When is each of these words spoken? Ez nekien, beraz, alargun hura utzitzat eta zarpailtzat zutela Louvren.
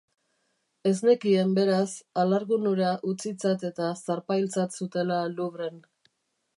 Ez 0.91 0.93
nekien, 1.07 1.51
beraz, 1.57 1.91
alargun 2.23 2.67
hura 2.71 2.89
utzitzat 3.13 3.69
eta 3.71 3.93
zarpailtzat 4.07 4.79
zutela 4.81 5.25
Louvren. 5.37 5.83